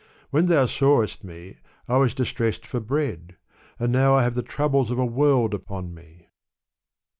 When 0.31 0.47
thou 0.47 0.65
sawest 0.65 1.23
me, 1.23 1.57
I 1.87 1.97
was 1.97 2.15
distressed 2.15 2.65
for 2.65 2.79
bread, 2.79 3.35
and 3.77 3.91
now 3.91 4.15
I 4.15 4.21
haire 4.23 4.31
the 4.31 4.41
troubles 4.41 4.89
of 4.89 4.97
a 4.97 5.05
world 5.05 5.53
upon 5.53 5.93
me." 5.93 6.25